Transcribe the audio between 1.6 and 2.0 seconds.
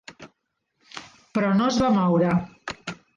es va